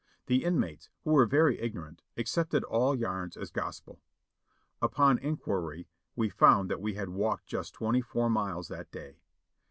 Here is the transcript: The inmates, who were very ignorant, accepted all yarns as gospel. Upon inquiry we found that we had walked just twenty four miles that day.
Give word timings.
The 0.25 0.43
inmates, 0.43 0.89
who 1.03 1.11
were 1.11 1.27
very 1.27 1.59
ignorant, 1.59 2.01
accepted 2.17 2.63
all 2.63 2.95
yarns 2.95 3.37
as 3.37 3.51
gospel. 3.51 4.01
Upon 4.81 5.19
inquiry 5.19 5.89
we 6.15 6.27
found 6.27 6.71
that 6.71 6.81
we 6.81 6.95
had 6.95 7.09
walked 7.09 7.45
just 7.45 7.75
twenty 7.75 8.01
four 8.01 8.27
miles 8.27 8.67
that 8.69 8.89
day. 8.91 9.17